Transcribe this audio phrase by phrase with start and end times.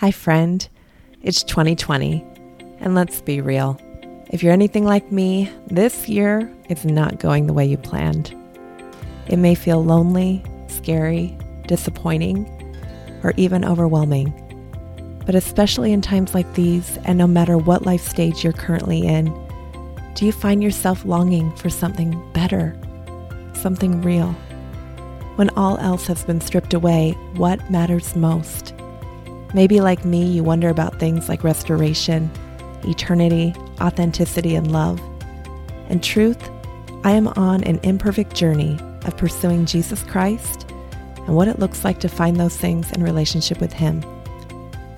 [0.00, 0.68] Hi, friend.
[1.22, 2.24] It's 2020,
[2.78, 3.80] and let's be real.
[4.30, 8.32] If you're anything like me, this year is not going the way you planned.
[9.26, 12.46] It may feel lonely, scary, disappointing,
[13.24, 14.32] or even overwhelming.
[15.26, 19.24] But especially in times like these, and no matter what life stage you're currently in,
[20.14, 22.78] do you find yourself longing for something better,
[23.52, 24.30] something real?
[25.34, 28.74] When all else has been stripped away, what matters most?
[29.54, 32.30] Maybe, like me, you wonder about things like restoration,
[32.84, 35.00] eternity, authenticity, and love.
[35.88, 36.50] In truth,
[37.04, 40.70] I am on an imperfect journey of pursuing Jesus Christ
[41.16, 44.04] and what it looks like to find those things in relationship with Him.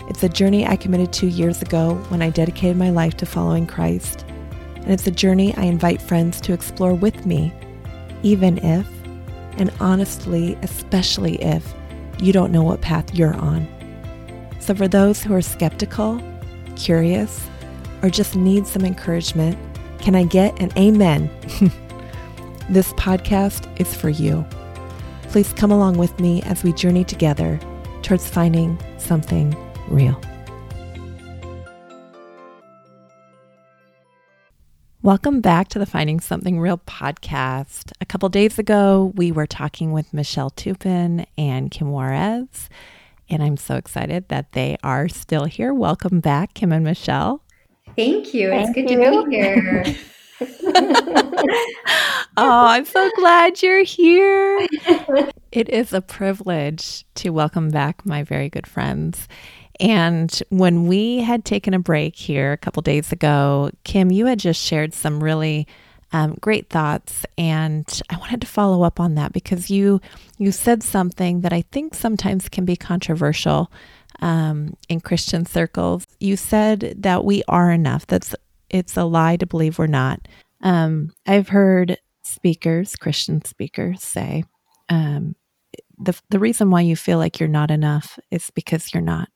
[0.09, 3.67] It's a journey I committed to years ago when I dedicated my life to following
[3.67, 4.25] Christ,
[4.77, 7.53] and it's a journey I invite friends to explore with me,
[8.25, 8.89] even if,
[9.59, 11.73] and honestly, especially if,
[12.19, 13.69] you don't know what path you're on.
[14.71, 16.23] So, for those who are skeptical,
[16.77, 17.49] curious,
[18.05, 19.59] or just need some encouragement,
[19.99, 21.29] can I get an amen?
[22.71, 24.47] this podcast is for you.
[25.23, 27.59] Please come along with me as we journey together
[28.03, 29.57] towards finding something
[29.89, 30.21] real.
[35.03, 37.91] Welcome back to the Finding Something Real podcast.
[38.01, 42.69] A couple days ago, we were talking with Michele Tupen and Kim Juarez,
[43.31, 45.73] and I'm so excited that they are still here.
[45.73, 47.43] Welcome back, Kim and Michele.
[47.97, 48.53] Thank you.
[48.53, 49.01] It's good you.
[49.01, 49.85] to be here.
[52.37, 54.67] oh, I'm so glad you're here.
[55.53, 59.27] It is a privilege to welcome back my very good friends.
[59.81, 64.39] And when we had taken a break here a couple days ago, Kim, you had
[64.39, 65.67] just shared some really
[66.13, 70.01] um, great thoughts, and I wanted to follow up on that because you
[70.39, 73.71] you said something that I think sometimes can be controversial
[74.21, 76.07] um, in Christian circles.
[76.19, 78.07] You said that we are enough.
[78.07, 78.35] That's
[78.71, 80.27] it's a lie to believe we're not.
[80.63, 84.45] Um, I've heard speakers, Christian speakers, say
[84.89, 85.37] um,
[85.99, 89.29] the the reason why you feel like you're not enough is because you're not.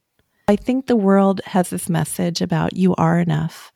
[0.49, 3.73] I think the world has this message about you are enough.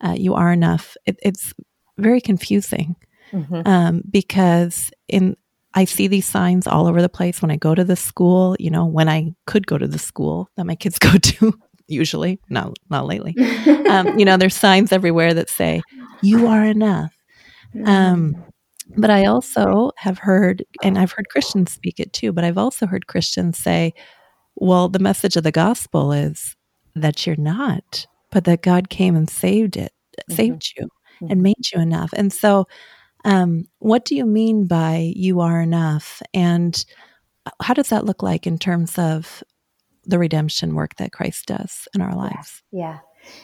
[0.00, 0.96] Uh, you are enough.
[1.06, 1.52] It, it's
[1.98, 2.96] very confusing
[3.32, 3.62] mm-hmm.
[3.66, 5.36] um, because in
[5.74, 8.56] I see these signs all over the place when I go to the school.
[8.58, 12.40] You know, when I could go to the school that my kids go to, usually
[12.48, 13.36] not not lately.
[13.88, 15.82] um, you know, there's signs everywhere that say
[16.22, 17.12] "You are enough."
[17.84, 18.34] Um,
[18.96, 22.32] but I also have heard, and I've heard Christians speak it too.
[22.32, 23.92] But I've also heard Christians say,
[24.56, 26.56] "Well, the message of the gospel is
[26.94, 30.34] that you're not, but that God came and saved it, mm-hmm.
[30.34, 30.88] saved you,
[31.28, 32.66] and made you enough." And so
[33.24, 36.22] um, what do you mean by you are enough?
[36.32, 36.84] And
[37.46, 39.42] uh, how does that look like in terms of
[40.04, 42.62] the redemption work that Christ does in our lives?
[42.70, 42.80] Yeah.
[42.80, 42.98] yeah.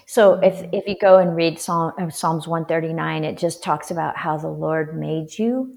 [0.07, 4.17] So if, if you go and read Psalm, uh, Psalms 139, it just talks about
[4.17, 5.77] how the Lord made you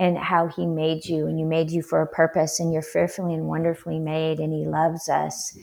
[0.00, 3.34] and how he made you and you made you for a purpose and you're fearfully
[3.34, 5.56] and wonderfully made and he loves us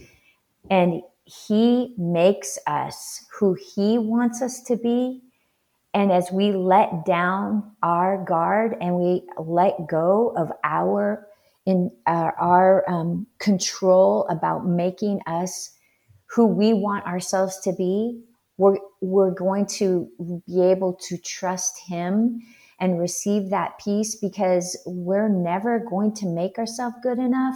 [0.70, 5.22] and he makes us who he wants us to be
[5.96, 11.26] and as we let down our guard and we let go of our
[11.66, 15.72] in uh, our um, control about making us
[16.28, 18.22] who we want ourselves to be,
[18.58, 20.10] we're we're going to
[20.46, 22.42] be able to trust Him
[22.78, 27.56] and receive that peace because we're never going to make ourselves good enough.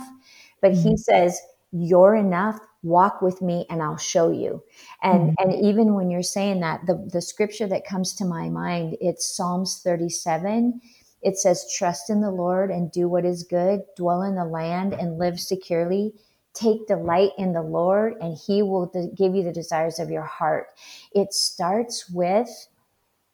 [0.61, 0.89] But mm-hmm.
[0.91, 1.39] He says,
[1.73, 4.63] "You're enough walk with me and I'll show you.
[5.03, 5.51] And mm-hmm.
[5.51, 9.35] and even when you're saying that, the, the scripture that comes to my mind, it's
[9.35, 10.81] Psalms 37.
[11.21, 14.93] It says, trust in the Lord and do what is good, dwell in the land
[14.93, 16.13] and live securely.
[16.53, 20.67] Take delight in the Lord, and He will give you the desires of your heart.
[21.13, 22.49] It starts with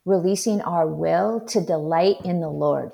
[0.03, 2.91] releasing our will to delight in the Lord,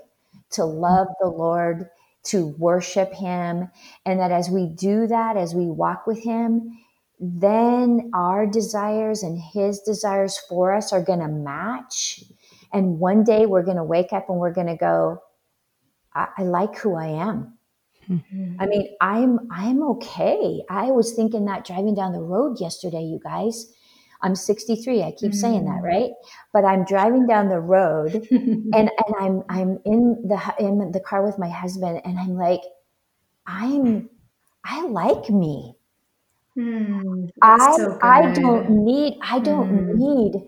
[0.51, 1.89] to love the Lord,
[2.23, 3.69] to worship him.
[4.05, 6.77] And that as we do that, as we walk with him,
[7.19, 12.23] then our desires and his desires for us are going to match.
[12.73, 15.21] And one day we're going to wake up and we're going to go,
[16.15, 17.57] I-, I, like who I am.
[18.09, 18.55] Mm-hmm.
[18.59, 20.63] I mean, I'm I'm okay.
[20.69, 23.71] I was thinking that driving down the road yesterday, you guys.
[24.23, 25.03] I'm 63.
[25.03, 25.35] I keep mm.
[25.35, 25.83] saying that, mm.
[25.83, 26.11] right?
[26.53, 31.25] But I'm driving down the road and, and I'm, I'm in the, in the car
[31.25, 32.61] with my husband and I'm like,
[33.47, 34.09] I'm,
[34.63, 35.75] I like me.
[36.57, 39.95] Mm, I, so I don't need, I don't mm.
[39.95, 40.41] need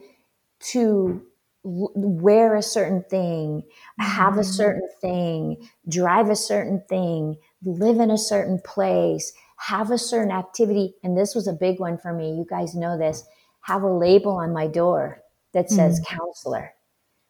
[0.71, 1.21] to
[1.63, 3.63] wear a certain thing,
[3.99, 4.45] have a mm.
[4.45, 10.95] certain thing, drive a certain thing, live in a certain place, have a certain activity.
[11.03, 12.35] And this was a big one for me.
[12.35, 13.23] You guys know this.
[13.63, 15.21] Have a label on my door
[15.53, 16.05] that says mm.
[16.05, 16.73] counselor,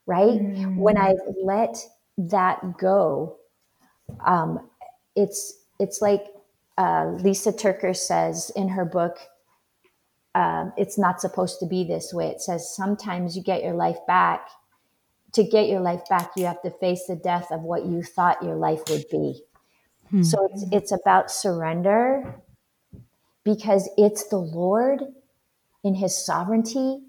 [0.06, 0.40] right?
[0.40, 0.78] Mm.
[0.78, 1.78] When I let
[2.18, 3.38] that go,
[4.26, 4.70] um,
[5.16, 6.26] it's it's like
[6.78, 9.18] uh, Lysa TerKeurst says in her book,
[10.36, 12.28] uh, it's not supposed to be this way.
[12.28, 14.48] It says sometimes you get your life back.
[15.34, 18.44] To get your life back, you have to face the death of what you thought
[18.44, 19.42] your life would be.
[20.12, 20.22] Hmm.
[20.22, 22.36] So it's, it's about surrender
[23.44, 25.02] because it's the Lord
[25.84, 27.00] in his sovereignty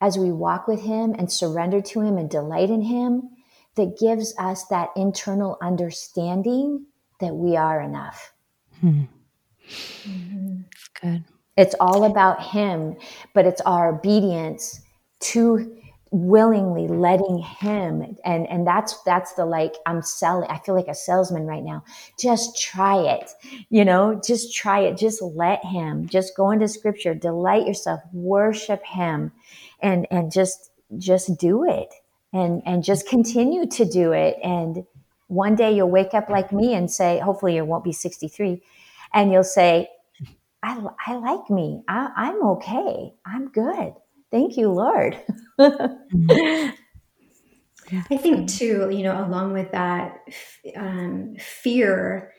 [0.00, 3.30] as we walk with him and surrender to him and delight in him
[3.76, 6.86] that gives us that internal understanding
[7.20, 8.32] that we are enough.
[8.80, 9.02] Hmm.
[9.68, 10.56] Mm-hmm.
[11.00, 11.24] Good.
[11.56, 12.96] It's all about Him,
[13.34, 14.80] but it's our obedience
[15.20, 15.76] to
[16.12, 17.00] willingly mm-hmm.
[17.00, 21.46] letting him and and that's that's the like i'm selling i feel like a salesman
[21.46, 21.82] right now
[22.18, 23.30] just try it
[23.70, 28.84] you know just try it just let him just go into scripture delight yourself worship
[28.84, 29.32] him
[29.80, 31.94] and and just just do it
[32.34, 34.84] and and just continue to do it and
[35.28, 38.62] one day you'll wake up like me and say hopefully you won't be 63
[39.14, 39.88] and you'll say
[40.62, 41.82] I, I like me.
[41.88, 43.12] I, I'm okay.
[43.26, 43.94] I'm good.
[44.30, 45.18] Thank you, Lord.
[48.10, 50.18] I think too, you know, along with that,
[50.76, 52.32] um, fear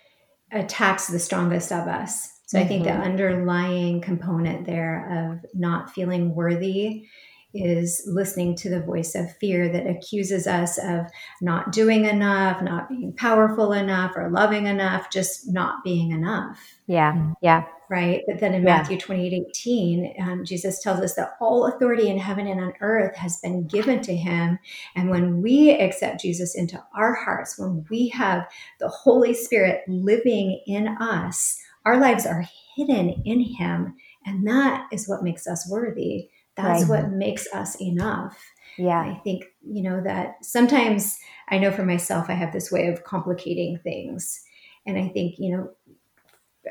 [0.52, 2.30] attacks the strongest of us.
[2.48, 2.66] So mm-hmm.
[2.66, 3.02] I think the mm-hmm.
[3.02, 7.06] underlying component there of not feeling worthy
[7.54, 11.06] is listening to the voice of fear that accuses us of
[11.40, 16.58] not doing enough, not being powerful enough, or loving enough, just not being enough.
[16.88, 17.66] Yeah, yeah.
[17.94, 18.24] Right.
[18.26, 18.78] But then in yeah.
[18.78, 23.16] Matthew 28 18, um, Jesus tells us that all authority in heaven and on earth
[23.18, 24.58] has been given to him.
[24.96, 28.48] And when we accept Jesus into our hearts, when we have
[28.80, 33.96] the Holy Spirit living in us, our lives are hidden in him.
[34.26, 37.04] And that is what makes us worthy that's right.
[37.04, 38.38] what makes us enough.
[38.78, 39.00] Yeah.
[39.00, 41.18] I think, you know, that sometimes
[41.50, 44.44] I know for myself, I have this way of complicating things.
[44.86, 45.72] And I think, you know,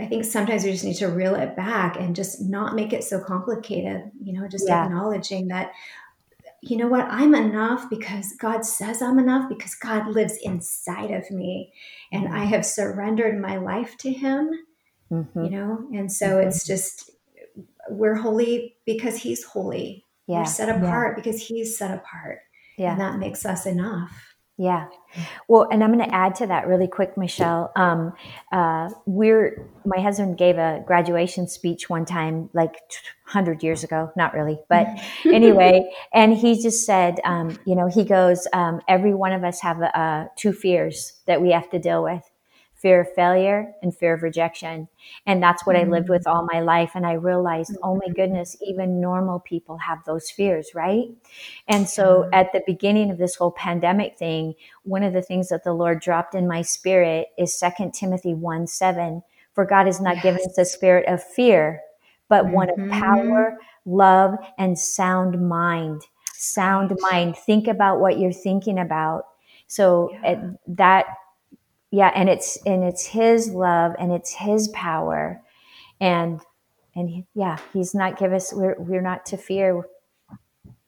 [0.01, 3.05] I think sometimes we just need to reel it back and just not make it
[3.05, 4.85] so complicated, you know, just yeah.
[4.85, 5.73] acknowledging that,
[6.63, 11.31] you know what, I'm enough because God says I'm enough because God lives inside of
[11.31, 11.73] me
[12.11, 14.51] and I have surrendered my life to Him,
[15.11, 15.45] mm-hmm.
[15.45, 16.49] you know, and so mm-hmm.
[16.49, 17.11] it's just,
[17.91, 20.07] we're holy because he's holy.
[20.27, 20.39] Yeah.
[20.39, 21.23] We're set apart yeah.
[21.23, 22.39] because he's set apart.
[22.79, 22.93] Yeah.
[22.93, 24.32] And that makes us enough.
[24.59, 24.89] Yeah.
[25.49, 27.73] Well, and I'm going to add to that really quick, Michele.
[27.75, 28.13] Um,
[28.53, 32.75] uh, we're, my husband gave a graduation speech one time, like
[33.25, 34.87] 100 years ago, not really, but
[35.25, 39.61] anyway, and he just said, um, you know, he goes, um, every one of us
[39.63, 42.23] have uh, two fears that we have to deal with
[42.83, 44.89] fear of failure and fear of rejection.
[45.25, 45.89] And that's what mm-hmm.
[45.89, 46.91] I lived with all my life.
[46.95, 51.05] And I realized, oh my goodness, even normal people have those fears, right?
[51.69, 55.63] And so at the beginning of this whole pandemic thing, one of the things that
[55.63, 59.23] the Lord dropped in my spirit is Second Timothy 1 7.
[59.55, 60.23] For God has not yes.
[60.25, 61.81] given us a spirit of fear,
[62.29, 62.55] but mm-hmm.
[62.55, 63.01] one of mm-hmm.
[63.01, 66.03] power, love, and sound mind.
[66.35, 67.37] Sound mind.
[67.37, 69.27] Think about what you're thinking about.
[69.69, 70.51] So yeah.
[70.67, 71.07] that
[71.93, 75.41] yeah and it's and it's his love and it's his power
[76.01, 76.41] and
[76.97, 79.85] and he, yeah he's not give us we're, we're not to fear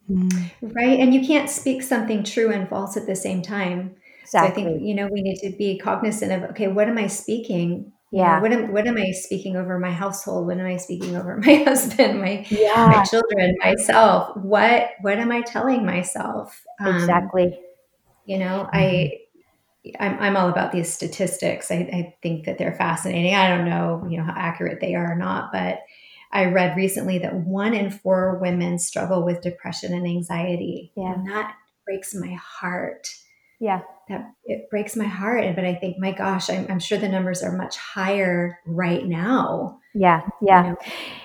[0.09, 4.63] right and you can't speak something true and false at the same time exactly.
[4.63, 7.07] so i think you know we need to be cognizant of okay what am i
[7.07, 8.37] speaking yeah.
[8.37, 10.47] You know, what am what am I speaking over my household?
[10.47, 12.93] What am I speaking over my husband, my yeah.
[12.95, 14.37] my children, myself?
[14.37, 16.63] What what am I telling myself?
[16.79, 17.59] Um, exactly.
[18.25, 19.24] You know, I
[20.01, 21.71] I'm, I'm all about these statistics.
[21.71, 23.35] I, I, think that they're fascinating.
[23.35, 25.81] I don't know, you know, how accurate they are or not, but
[26.33, 30.93] I read recently that one in four women struggle with depression and anxiety.
[30.97, 31.15] Yeah.
[31.15, 33.09] And that breaks my heart.
[33.61, 33.83] Yeah.
[34.09, 35.55] That it breaks my heart.
[35.55, 39.81] But I think, my gosh, I'm, I'm sure the numbers are much higher right now.
[39.97, 40.77] Yeah, yeah, you know?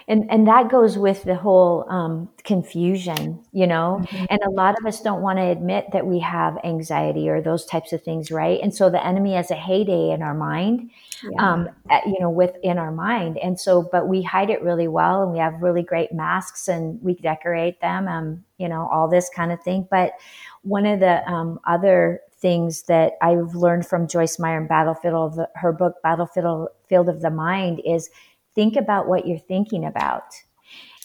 [0.07, 3.99] and and that goes with the whole um, confusion, you know.
[4.03, 4.25] Mm-hmm.
[4.29, 7.65] And a lot of us don't want to admit that we have anxiety or those
[7.65, 8.59] types of things, right?
[8.61, 10.91] And so the enemy has a heyday in our mind,
[11.23, 11.51] yeah.
[11.51, 11.69] um,
[12.05, 13.39] you know, within our mind.
[13.39, 17.01] And so, but we hide it really well, and we have really great masks, and
[17.01, 19.87] we decorate them, um, you know, all this kind of thing.
[19.89, 20.13] But
[20.61, 25.35] one of the um, other things that I've learned from Joyce Meyer in Battlefield of
[25.35, 28.09] the, her book Battlefield Field of the Mind is
[28.55, 30.33] think about what you're thinking about.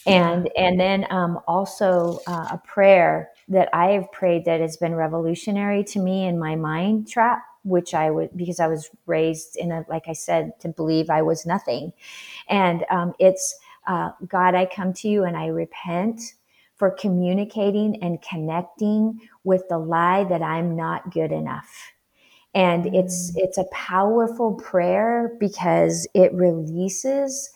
[0.05, 4.95] And and then um, also uh, a prayer that i have prayed that has been
[4.95, 9.71] revolutionary to me in my mind trap which I would because I was raised in
[9.71, 11.91] a like I said to believe I was nothing,
[12.47, 16.21] and um, it's uh, God, I come to you and I repent
[16.75, 21.91] for communicating and connecting with the lie that I'm not good enough.
[22.55, 27.51] And it's it's a powerful prayer because it releases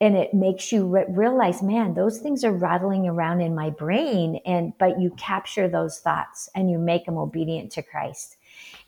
[0.00, 4.40] and it makes you re- realize man those things are rattling around in my brain.
[4.46, 8.36] And but you capture those thoughts and you make them obedient to christ.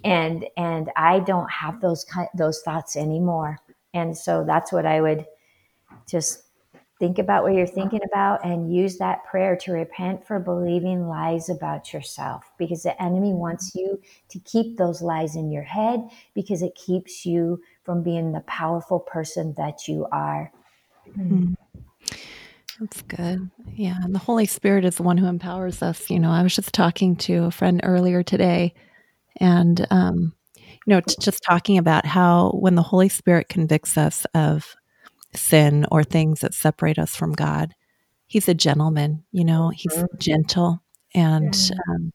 [0.04, 3.58] And and i don't have those those thoughts anymore.
[3.92, 5.26] And so that's what i would
[6.08, 6.44] just
[6.98, 11.48] think about what you're thinking about and use that prayer to repent for believing lies
[11.48, 16.00] about yourself because the enemy wants you to keep those lies in your head
[16.34, 20.50] because it keeps you from being the powerful person that you are
[21.16, 21.54] Mm.
[22.80, 23.50] That's good.
[23.74, 23.96] Yeah.
[24.02, 26.10] And the Holy Spirit is the one who empowers us.
[26.10, 28.74] You know, I was just talking to a friend earlier today
[29.36, 34.76] and, um, you know, just talking about how when the Holy Spirit convicts us of
[35.34, 37.74] sin or things that separate us from God,
[38.26, 40.18] He's a gentleman, you know, He's mm-hmm.
[40.18, 40.82] gentle.
[41.14, 41.54] And
[41.88, 42.12] um,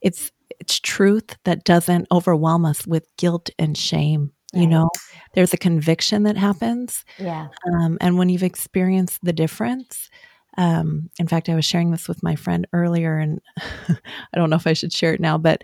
[0.00, 4.88] it's, it's truth that doesn't overwhelm us with guilt and shame you know?
[5.34, 7.48] There's a conviction that happens yeah.
[7.72, 10.10] um, and when you've experienced the difference
[10.58, 13.40] um, in fact i was sharing this with my friend earlier and
[13.88, 13.94] i
[14.34, 15.62] don't know if i should share it now but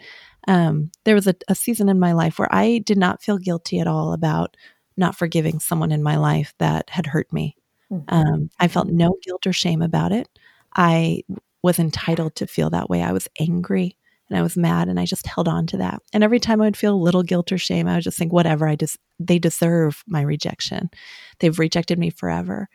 [0.48, 3.80] um, there was a, a, season in my life where i did not feel guilty
[3.80, 4.56] at all about
[4.96, 7.56] not forgiving someone in my life that had hurt me
[7.92, 8.14] mm-hmm.
[8.14, 10.28] Um, i felt no guilt or shame about it
[10.74, 11.22] i
[11.62, 13.96] was entitled to feel that way i was angry
[14.28, 16.02] and I was mad and I just held on to that.
[16.12, 18.32] And every time I would feel a little guilt or shame, I would just think,
[18.32, 20.90] whatever, I just, they deserve my rejection.
[21.38, 22.68] They've rejected me forever.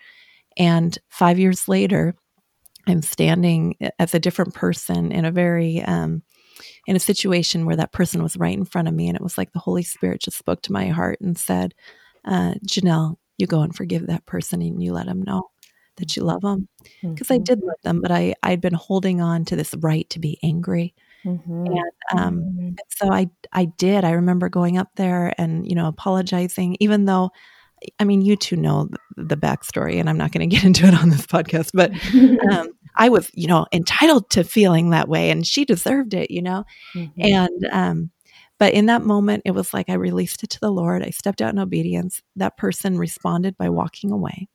[0.58, 2.16] And five years later,
[2.88, 6.24] I'm standing as a different person in a very, um,
[6.88, 9.08] in a situation where that person was right in front of me.
[9.08, 11.74] And it was like the Holy Spirit just spoke to my heart and said,
[12.26, 15.50] uh, Janell, you go and forgive that person and you let them know
[15.98, 16.68] that you love them.
[17.02, 17.34] Because mm-hmm.
[17.34, 20.40] I did love them, but I, I'd been holding on to this right to be
[20.44, 20.94] angry
[21.26, 21.66] Mm-hmm.
[21.68, 22.70] And um, mm-hmm.
[22.90, 24.04] so I I did.
[24.04, 27.32] I remember going up there and you know apologizing, even though
[28.00, 30.86] I mean you two know the, the backstory, and I'm not going to get into
[30.88, 31.72] it on this podcast.
[31.74, 31.92] But
[32.54, 36.42] um, I was you know entitled to feeling that way, and she deserved it, you
[36.42, 36.66] know.
[36.96, 37.22] Mm-hmm.
[37.22, 38.12] And um,
[38.62, 41.02] but in that moment, it was like I released it to the Lord.
[41.02, 42.22] I stepped out in obedience.
[42.36, 44.48] That person responded by walking away,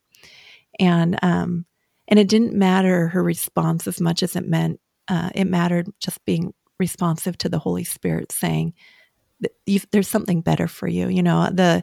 [0.78, 1.66] and um,
[2.06, 6.24] and it didn't matter her response as much as it meant uh, it mattered just
[6.24, 8.74] being responsive to the Holy Spirit saying,
[9.90, 11.08] there's something better for you.
[11.08, 11.82] You know, the,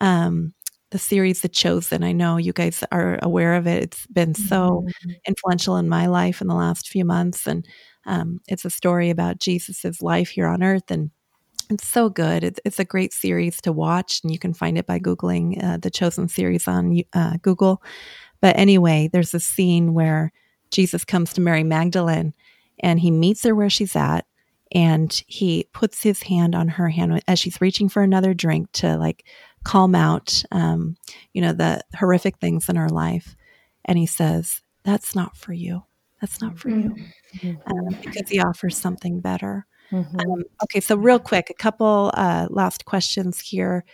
[0.00, 0.54] um,
[0.90, 3.82] the series The Chosen, I know you guys are aware of it.
[3.82, 5.10] It's been so mm-hmm.
[5.26, 7.48] influential in my life in the last few months.
[7.48, 7.66] And
[8.06, 10.90] um, it's a story about Jesus's life here on earth.
[10.90, 11.10] And
[11.70, 12.44] it's so good.
[12.44, 15.78] It's, it's, a great series to watch, and you can find it by Googling uh,
[15.78, 17.82] the Chosen series on uh, Google.
[18.40, 20.32] But anyway, there's a scene where
[20.70, 22.34] Jesus comes to Mary Magdalene
[22.80, 24.26] and he meets her where she's at
[24.72, 28.96] and he puts his hand on her hand as she's reaching for another drink to
[28.96, 29.24] like
[29.64, 30.96] calm out um,
[31.32, 33.36] you know the horrific things in her life
[33.84, 35.82] and he says that's not for you
[36.20, 36.94] that's not for you
[37.38, 37.70] mm-hmm.
[37.70, 40.20] um, because he offers something better mm-hmm.
[40.20, 43.84] um, okay so real quick a couple uh, last questions here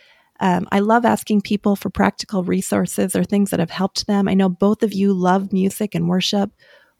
[0.41, 4.27] um, I love asking people for practical resources or things that have helped them.
[4.27, 6.51] I know both of you love music and worship.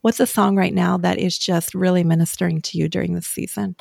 [0.01, 3.75] What's a song right now that is just really ministering to you during this season?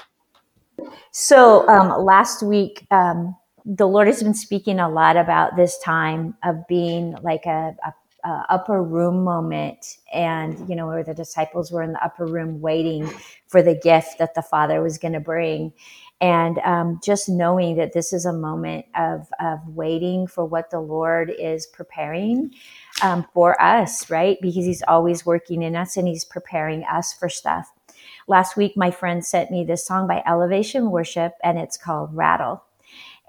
[1.13, 3.37] So um, last week, um,
[3.67, 7.93] the Lord has been speaking a lot about this time of being like a, a,
[8.25, 12.61] a, upper room moment, and you know where the disciples were in the upper room
[12.61, 13.11] waiting
[13.47, 15.73] for the gift that the Father was going to bring,
[16.21, 20.81] and um, just knowing that this is a moment of of waiting for what the
[20.81, 22.53] Lord is preparing
[23.03, 24.39] um, for us, right?
[24.41, 27.71] Because he's always working in us and he's preparing us for stuff.
[28.29, 32.63] Last week, my friend sent me this song by Elevation Worship and it's called Rattle.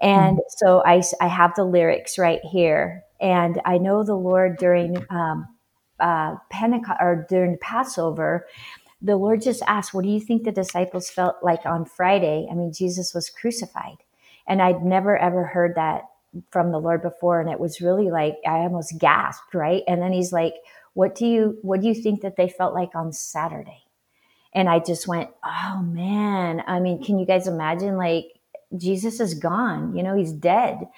[0.00, 0.48] And mm-hmm.
[0.48, 3.04] so I, I have the lyrics right here.
[3.22, 5.48] And I know the Lord during um,
[6.00, 8.46] uh, Pentecost or during Passover,
[9.02, 12.48] the Lord just asked, What do you think the disciples felt like on Friday?
[12.50, 13.98] I mean, Jesus was crucified.
[14.46, 16.04] And I'd never ever heard that
[16.50, 19.82] from the Lord before, and it was really like I almost gasped, right?
[19.86, 20.54] And then he's like,
[20.94, 23.84] "What do you what do you think that they felt like on Saturday?"
[24.54, 26.64] And I just went, "Oh man!
[26.66, 27.96] I mean, can you guys imagine?
[27.96, 28.26] Like
[28.76, 30.88] Jesus is gone, you know, he's dead."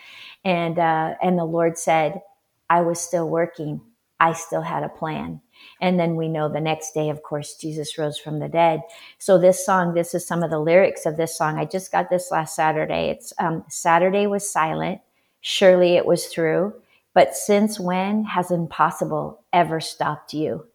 [0.45, 2.21] And uh, and the Lord said,
[2.69, 3.81] "I was still working.
[4.21, 5.41] I still had a plan.
[5.81, 8.81] And then we know the next day, of course, Jesus rose from the dead.
[9.19, 11.59] So this song, this is some of the lyrics of this song.
[11.59, 13.11] I just got this last Saturday.
[13.11, 15.01] It's um, Saturday was silent.
[15.41, 16.75] Surely it was through.
[17.13, 20.67] But since when has impossible ever stopped you?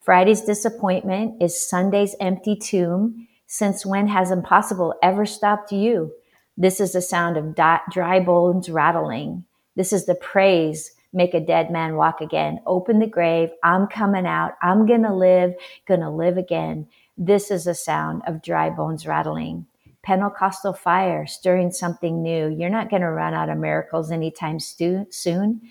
[0.00, 3.28] Friday's disappointment is Sunday's empty tomb.
[3.46, 6.12] Since when has impossible ever stopped you?
[6.56, 7.54] This is the sound of
[7.90, 9.44] dry bones rattling.
[9.74, 12.60] This is the praise make a dead man walk again.
[12.66, 13.48] Open the grave.
[13.64, 14.52] I'm coming out.
[14.62, 15.54] I'm going to live,
[15.88, 16.86] going to live again.
[17.16, 19.66] This is the sound of dry bones rattling.
[20.02, 22.48] Pentecostal fire stirring something new.
[22.48, 25.62] You're not going to run out of miracles anytime stu- soon.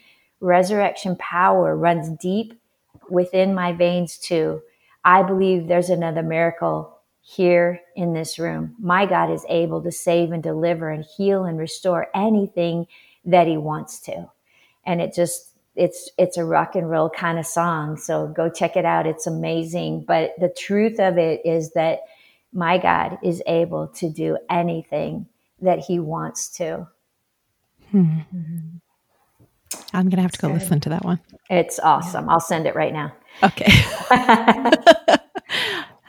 [0.41, 2.59] Resurrection power runs deep
[3.09, 4.61] within my veins too.
[5.05, 6.94] I believe there's another miracle
[7.27, 8.75] here in this room.
[8.79, 12.85] My God is able to save and deliver and heal and restore anything
[13.25, 14.29] that he wants to.
[14.85, 17.97] And it just it's it's a rock and roll kind of song.
[17.97, 19.07] So go check it out.
[19.07, 20.05] It's amazing.
[20.07, 22.01] But the truth of it is that
[22.53, 25.25] my god is able to do anything
[25.61, 26.87] that he wants to.
[27.89, 28.19] Hmm.
[29.93, 31.19] i'm gonna have to go listen to that one.
[31.49, 32.29] It's awesome.
[32.29, 33.13] I'll send it right now.
[33.41, 33.71] Okay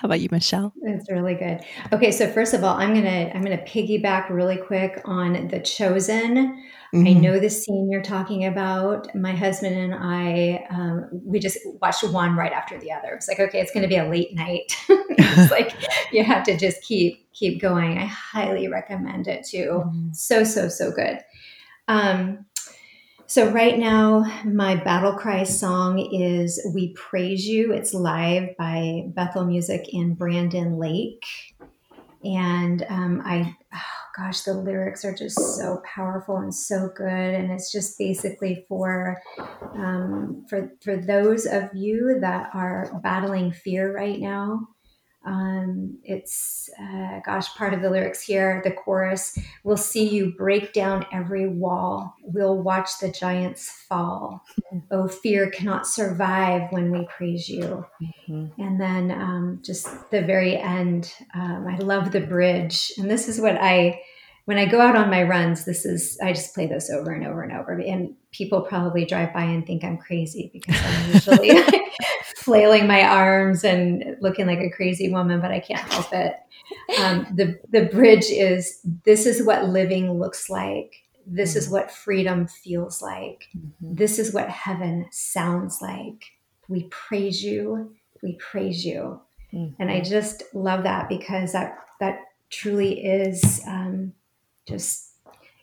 [0.07, 0.73] How about you, Michele?
[0.83, 1.65] It's really good.
[1.93, 6.63] Okay, so first of all, I'm gonna I'm gonna piggyback really quick on the chosen.
[6.95, 7.07] Mm-hmm.
[7.09, 9.13] I know the scene you're talking about.
[9.17, 13.15] My husband and I, um, we just watched one right after the other.
[13.15, 14.73] It's like, okay, it's going to be a late night.
[14.89, 15.75] it's like
[16.13, 17.99] you have to just keep keep going.
[17.99, 19.83] I highly recommend it too.
[19.87, 20.13] Mm-hmm.
[20.13, 21.19] So so so good.
[21.89, 22.47] Um,
[23.26, 27.73] so, right now, my battle cry song is We Praise You.
[27.73, 31.25] It's live by Bethel Music in Brandon Lake.
[32.23, 33.78] And um, I, oh
[34.16, 37.06] gosh, the lyrics are just so powerful and so good.
[37.06, 39.21] And it's just basically for,
[39.75, 44.68] um, for, for those of you that are battling fear right now
[45.26, 50.73] um, it's, uh, gosh, part of the lyrics here, the chorus, we'll see you break
[50.73, 52.14] down every wall.
[52.23, 54.45] We'll watch the giants fall.
[54.73, 54.78] Mm-hmm.
[54.92, 57.85] Oh, fear cannot survive when we praise you.
[58.30, 58.62] Mm-hmm.
[58.62, 62.93] And then um, just the very end, um, I love the bridge.
[62.97, 64.00] And this is what I,
[64.47, 67.26] when I go out on my runs, this is, I just play this over and
[67.26, 67.73] over and over.
[67.73, 71.50] And people probably drive by and think I'm crazy because I'm usually
[72.37, 76.37] flailing my arms and looking like a crazy woman, but I can't help it.
[77.00, 80.95] Um, the the bridge is this is what living looks like.
[81.26, 81.59] This mm-hmm.
[81.59, 83.49] is what freedom feels like.
[83.56, 83.95] Mm-hmm.
[83.95, 86.25] This is what heaven sounds like.
[86.69, 87.97] We praise you.
[88.23, 89.21] We praise you.
[89.52, 89.82] Mm-hmm.
[89.82, 94.13] And I just love that because that that truly is um,
[94.67, 95.13] just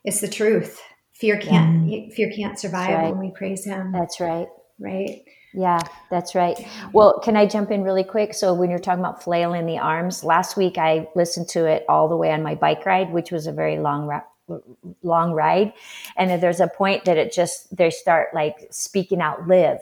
[0.04, 0.82] it's the truth.
[1.14, 1.90] Fear can't mm-hmm.
[1.90, 2.16] yeah.
[2.16, 3.12] fear can't survive right.
[3.12, 3.92] when we praise Him.
[3.92, 4.48] That's right.
[4.80, 5.24] Right.
[5.54, 6.58] Yeah, that's right.
[6.94, 8.34] Well, can I jump in really quick?
[8.34, 12.10] So, when you're talking about flailing the arms, last week I listened to it all
[12.10, 14.22] the way on my bike ride, which was a very long,
[15.04, 15.74] long ride.
[16.18, 19.80] And there's a point that it just they start like speaking out, "Live,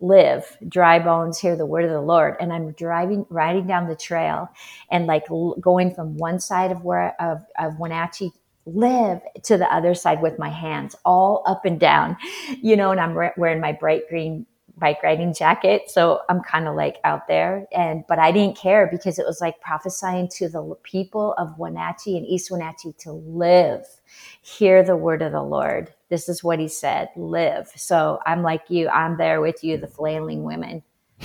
[0.00, 3.96] live, dry bones, hear the word of the Lord." And I'm driving, riding down the
[3.96, 4.48] trail,
[4.90, 5.26] and like
[5.60, 8.32] going from one side of where of, of Wenatchee
[8.66, 12.16] live to the other side with my hands all up and down,
[12.60, 14.46] you know, and I'm wearing my bright green
[14.76, 15.82] bike riding jacket.
[15.88, 19.40] So I'm kind of like out there and, but I didn't care because it was
[19.40, 23.84] like prophesying to the people of Wenatchee and East Wenatchee to live,
[24.42, 25.92] hear the word of the Lord.
[26.08, 27.70] This is what he said, live.
[27.76, 30.82] So I'm like you, I'm there with you, the flailing women.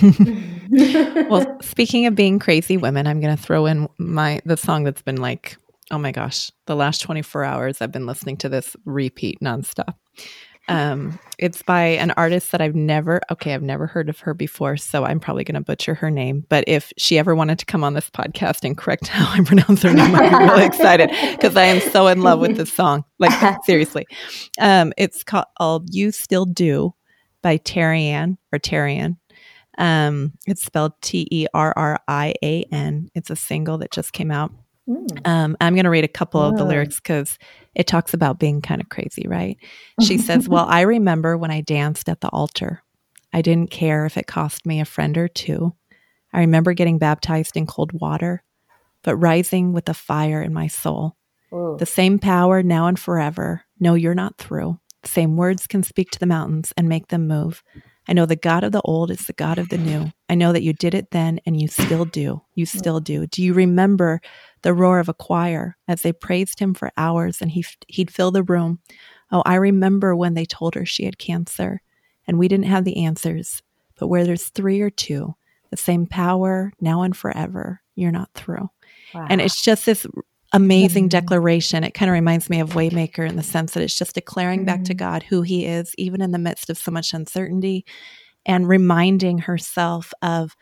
[1.28, 5.02] well, speaking of being crazy women, I'm going to throw in my the song that's
[5.02, 5.58] been like,
[5.90, 9.94] oh my gosh, the last 24 hours I've been listening to this repeat nonstop.
[10.68, 14.76] Um, it's by an artist that I've never, okay, I've never heard of her before,
[14.76, 16.44] so I'm probably going to butcher her name.
[16.48, 19.82] But if she ever wanted to come on this podcast and correct how I pronounce
[19.82, 23.04] her name, I'd be really excited because I am so in love with this song.
[23.18, 23.32] Like,
[23.64, 24.06] seriously.
[24.60, 26.94] Um, it's called You Still Do
[27.42, 29.16] by Terrian or Terrian.
[29.76, 33.08] Um, it's spelled T E R R I A N.
[33.14, 34.52] It's a single that just came out.
[34.90, 35.26] Mm.
[35.26, 37.38] Um, I'm going to read a couple of the lyrics because
[37.76, 39.56] it talks about being kind of crazy, right?
[40.02, 42.82] She says, Well, I remember when I danced at the altar.
[43.32, 45.74] I didn't care if it cost me a friend or two.
[46.32, 48.42] I remember getting baptized in cold water,
[49.04, 51.16] but rising with a fire in my soul.
[51.52, 51.76] Ooh.
[51.78, 53.62] The same power now and forever.
[53.78, 54.78] No, you're not through.
[55.02, 57.62] The same words can speak to the mountains and make them move.
[58.08, 60.10] I know the God of the old is the God of the new.
[60.28, 62.42] I know that you did it then and you still do.
[62.54, 63.26] You still do.
[63.26, 64.20] Do you remember
[64.62, 68.30] the roar of a choir as they praised him for hours and he, he'd fill
[68.30, 68.80] the room?
[69.32, 71.82] Oh, I remember when they told her she had cancer
[72.26, 73.62] and we didn't have the answers,
[73.98, 75.34] but where there's three or two,
[75.70, 78.68] the same power now and forever, you're not through.
[79.14, 79.26] Wow.
[79.28, 80.06] And it's just this
[80.52, 81.18] amazing mm-hmm.
[81.18, 81.84] declaration.
[81.84, 84.66] It kind of reminds me of Waymaker in the sense that it's just declaring mm-hmm.
[84.66, 84.98] back to mm-hmm.
[84.98, 87.84] God who He is, even in the midst of so much uncertainty,
[88.46, 90.56] and reminding herself of,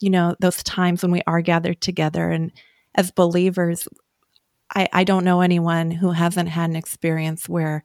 [0.00, 2.30] you know, those times when we are gathered together.
[2.30, 2.52] And
[2.94, 3.88] as believers,
[4.74, 7.82] I, I don't know anyone who hasn't had an experience where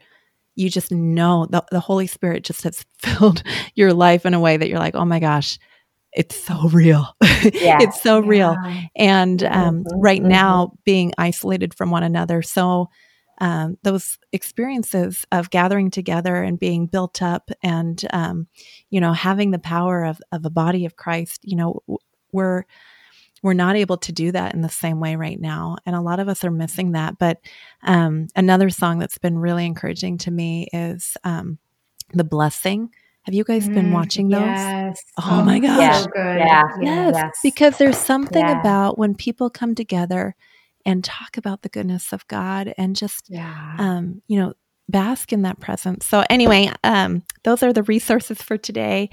[0.55, 3.43] you just know the, the Holy Spirit just has filled
[3.75, 5.59] your life in a way that you're like, oh my gosh,
[6.13, 7.15] it's so real.
[7.21, 7.77] Yeah.
[7.81, 8.27] it's so yeah.
[8.27, 8.57] real.
[8.95, 9.99] And um, mm-hmm.
[9.99, 10.29] right mm-hmm.
[10.29, 12.41] now, being isolated from one another.
[12.41, 12.89] So,
[13.39, 18.47] um, those experiences of gathering together and being built up and, um,
[18.89, 21.79] you know, having the power of, of a body of Christ, you know,
[22.31, 22.63] we're,
[23.43, 25.77] we're not able to do that in the same way right now.
[25.85, 27.17] And a lot of us are missing that.
[27.17, 27.39] But
[27.83, 31.57] um, another song that's been really encouraging to me is um,
[32.13, 32.89] The Blessing
[33.27, 34.39] have you guys been mm, watching those?
[34.39, 35.03] Yes.
[35.17, 35.77] Oh, oh my gosh.
[35.77, 35.99] Yeah.
[35.99, 36.37] So good.
[36.37, 36.63] Yeah.
[36.81, 37.13] Yes.
[37.13, 37.39] yes.
[37.43, 38.57] Because there's something yeah.
[38.57, 40.33] about when people come together
[40.85, 43.75] and talk about the goodness of God and just, yeah.
[43.79, 44.53] um, you know,
[44.87, 46.05] bask in that presence.
[46.05, 49.09] So anyway, um, those are the resources for today.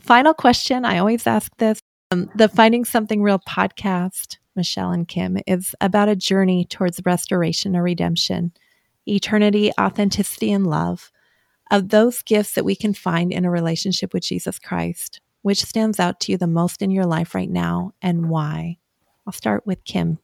[0.00, 0.86] Final question.
[0.86, 1.82] I always ask this.
[2.10, 7.76] Um, the Finding Something Real podcast, Michele and Kim, is about a journey towards restoration
[7.76, 8.52] or redemption,
[9.06, 11.12] eternity, authenticity, and love
[11.70, 16.00] of those gifts that we can find in a relationship with Jesus Christ, which stands
[16.00, 18.78] out to you the most in your life right now and why?
[19.26, 20.18] I'll start with Kim.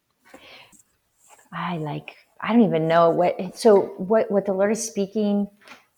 [1.53, 5.49] I like, I don't even know what, so what, what the Lord is speaking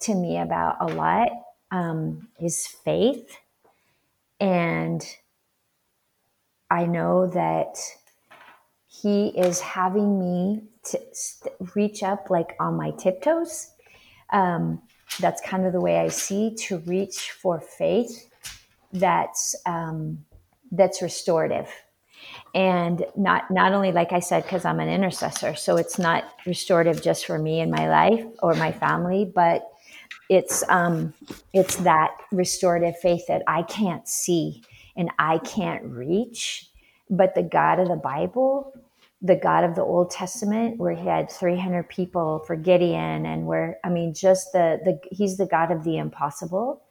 [0.01, 1.29] to me about a lot
[1.71, 3.37] um, is faith.
[4.41, 5.07] And
[6.71, 7.77] I know that
[8.89, 11.01] He is having me to
[11.75, 13.71] reach up like on my tiptoes.
[14.31, 14.83] Um,
[15.21, 18.31] that's kind of the way I see to reach for faith
[18.93, 20.25] that's um,
[20.73, 21.71] that's restorative
[22.55, 27.03] and not not only like I said because I'm an intercessor so it's not restorative
[27.03, 29.71] just for me and my life or my family but
[30.29, 31.15] it's um,
[31.53, 34.63] it's that restorative faith that I can't see
[34.97, 36.71] and I can't reach
[37.09, 38.73] but the God of the Bible
[39.23, 43.79] the God of the Old Testament, where he had 300 people for Gideon, and where
[43.83, 46.83] I mean, just the the he's the God of the impossible,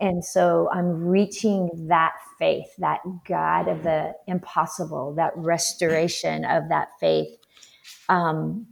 [0.00, 6.88] and so I'm reaching that faith, that God of the impossible, that restoration of that
[6.98, 7.38] faith,
[8.08, 8.66] um,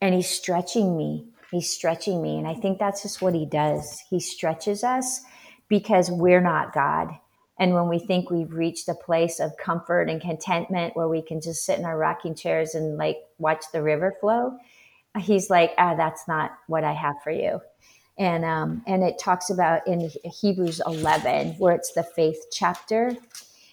[0.00, 1.28] and he's stretching me.
[1.50, 4.02] He's stretching me, and I think that's just what he does.
[4.10, 5.20] He stretches us
[5.68, 7.16] because we're not God
[7.58, 11.40] and when we think we've reached a place of comfort and contentment where we can
[11.40, 14.58] just sit in our rocking chairs and like watch the river flow,
[15.18, 17.60] he's like, ah, that's not what I have for you.
[18.18, 23.16] And um, and it talks about in Hebrews 11 where it's the faith chapter,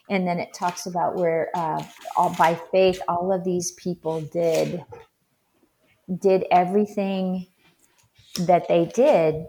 [0.10, 1.84] and then it talks about where uh,
[2.18, 4.84] all by faith all of these people did
[6.20, 7.48] did everything
[8.40, 9.46] that they did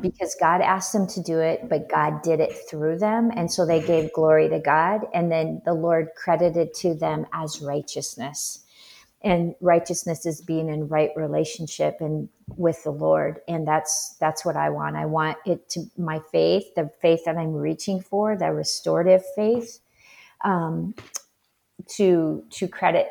[0.00, 3.30] because God asked them to do it, but God did it through them.
[3.34, 5.02] And so they gave glory to God.
[5.14, 8.64] And then the Lord credited to them as righteousness.
[9.22, 13.40] And righteousness is being in right relationship and with the Lord.
[13.48, 14.96] And that's that's what I want.
[14.96, 19.80] I want it to my faith, the faith that I'm reaching for, the restorative faith,
[20.44, 20.94] um,
[21.96, 23.08] to to credit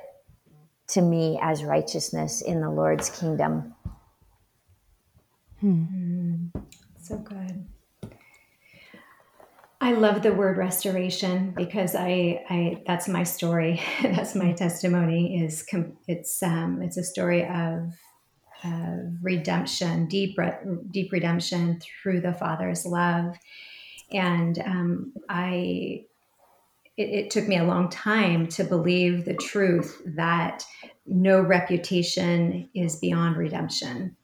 [0.89, 3.75] to me as righteousness in the Lord's kingdom.
[5.59, 6.47] Hmm.
[6.99, 7.65] So good.
[9.79, 13.81] I love the word restoration because I, I that's my story.
[14.03, 15.41] that's my testimony.
[15.43, 15.65] Is
[16.07, 17.93] it's um, it's a story of
[18.63, 20.37] uh, redemption, deep
[20.91, 23.37] deep redemption through the Father's love,
[24.11, 26.03] and um, I.
[26.97, 30.65] It, it took me a long time to believe the truth that
[31.05, 34.16] no reputation is beyond redemption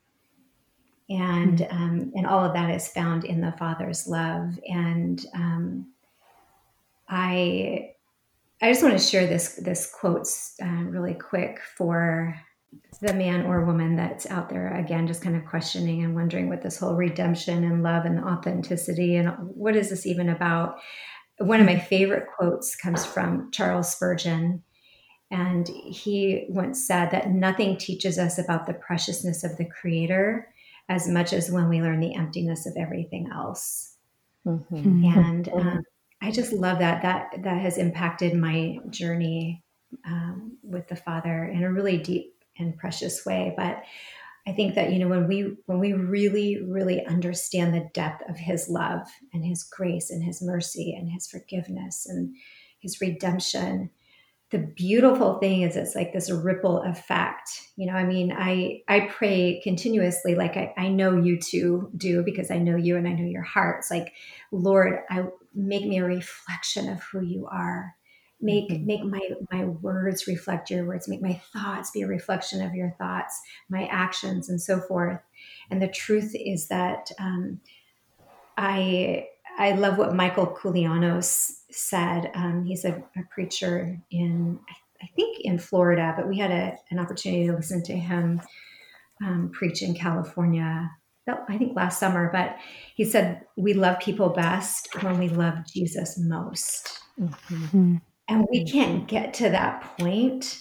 [1.09, 1.83] and mm-hmm.
[1.83, 4.59] um, and all of that is found in the Father's love.
[4.67, 5.87] And um,
[7.09, 7.93] I
[8.61, 12.35] I just want to share this this quotes uh, really quick for
[13.01, 16.61] the man or woman that's out there again just kind of questioning and wondering what
[16.61, 20.77] this whole redemption and love and authenticity and what is this even about
[21.39, 24.63] one of my favorite quotes comes from charles spurgeon
[25.29, 30.47] and he once said that nothing teaches us about the preciousness of the creator
[30.89, 33.95] as much as when we learn the emptiness of everything else.
[34.45, 34.75] Mm-hmm.
[34.75, 35.19] mm-hmm.
[35.19, 35.83] And um,
[36.21, 37.01] I just love that.
[37.01, 39.63] That that has impacted my journey
[40.05, 43.53] um, with the Father in a really deep and precious way.
[43.55, 43.83] But
[44.45, 48.37] I think that you know when we when we really really understand the depth of
[48.37, 52.35] his love and his grace and his mercy and his forgiveness and
[52.79, 53.89] his redemption
[54.53, 57.49] the beautiful thing is it's like this ripple effect.
[57.75, 62.23] You know i mean i i pray continuously like i, I know you two do
[62.23, 64.13] because i know you and i know your heart it's like
[64.51, 65.23] lord i
[65.55, 67.95] make me a reflection of who you are.
[68.41, 68.85] Make mm-hmm.
[68.85, 71.07] make my my words reflect your words.
[71.07, 73.39] Make my thoughts be a reflection of your thoughts
[73.69, 75.21] my actions and so forth.
[75.69, 77.61] And the truth is that um,
[78.57, 84.59] i i love what michael koulianos said um, he's a, a, preacher in
[85.01, 88.41] i think in florida but we had a, an opportunity to listen to him
[89.23, 90.89] um, preach in california
[91.27, 92.57] I think last summer, but
[92.95, 96.99] he said, We love people best when we love Jesus most.
[97.19, 97.97] Mm-hmm.
[98.27, 100.59] And we can't get to that point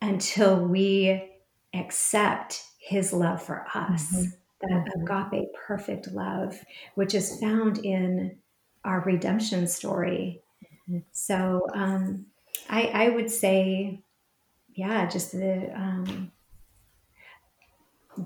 [0.00, 1.30] until we
[1.74, 4.30] accept his love for us, mm-hmm.
[4.60, 5.32] That mm-hmm.
[5.32, 6.58] agape perfect love,
[6.94, 8.36] which is found in
[8.84, 10.42] our redemption story.
[10.88, 10.98] Mm-hmm.
[11.12, 12.26] So um,
[12.68, 14.00] I, I, would say,
[14.74, 16.32] yeah, just the um,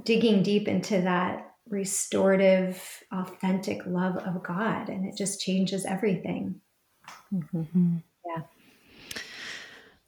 [0.04, 6.60] digging deep into that restorative, authentic love of God, and it just changes everything.
[7.32, 7.96] Mm-hmm.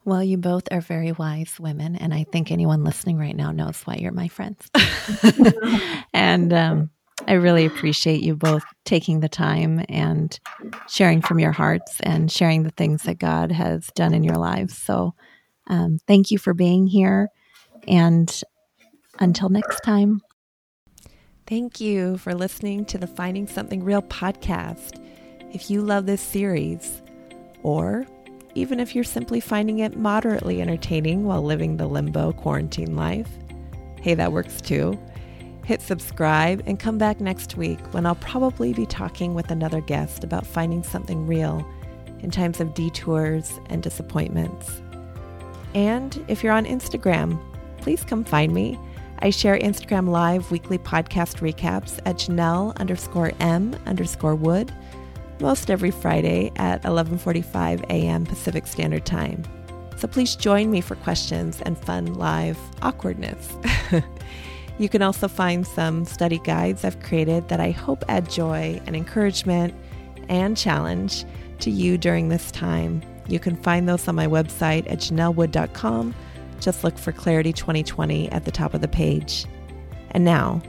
[0.06, 3.80] Well, you both are very wise women, and I think anyone listening right now knows
[3.82, 4.70] why you're my friends.
[6.12, 6.90] and um,
[7.26, 10.38] I really appreciate you both taking the time and
[10.88, 14.76] sharing from your hearts and sharing the things that God has done in your lives.
[14.76, 15.14] So,
[15.68, 17.28] um, thank you for being here.
[17.88, 18.42] And
[19.18, 20.20] until next time.
[21.46, 25.02] Thank you for listening to the Finding Something Real podcast.
[25.52, 27.02] If you love this series,
[27.62, 28.06] or
[28.54, 33.28] even if you're simply finding it moderately entertaining while living the limbo quarantine life.
[34.00, 34.98] Hey, that works too.
[35.64, 40.22] Hit subscribe and come back next week when I'll probably be talking with another guest
[40.22, 41.66] about finding something real
[42.20, 44.82] in times of detours and disappointments.
[45.74, 47.40] And if you're on Instagram,
[47.78, 48.78] please come find me.
[49.20, 54.72] I share Instagram Live weekly podcast recaps at Janell underscore M underscore Wood
[55.40, 58.24] most every Friday at 11:45 a.m.
[58.24, 59.42] Pacific Standard Time.
[59.96, 63.56] So please join me for questions and fun live awkwardness.
[64.78, 68.96] you can also find some study guides I've created that I hope add joy and
[68.96, 69.74] encouragement
[70.28, 71.24] and challenge
[71.60, 73.02] to you during this time.
[73.28, 76.14] You can find those on my website at janellewood.com.
[76.60, 79.46] Just look for Clarity 2020 at the top of the page.
[80.10, 80.62] And now,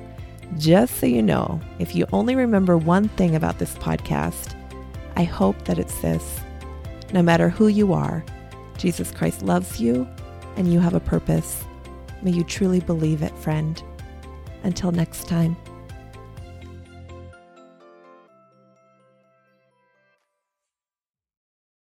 [0.57, 4.54] just so you know, if you only remember one thing about this podcast,
[5.15, 6.41] I hope that it's this
[7.13, 8.25] no matter who you are,
[8.77, 10.07] Jesus Christ loves you
[10.57, 11.63] and you have a purpose.
[12.21, 13.81] May you truly believe it, friend.
[14.63, 15.55] Until next time.